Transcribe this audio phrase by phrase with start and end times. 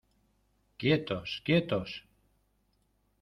[0.77, 2.07] ¡quietos!...¡ quietos!...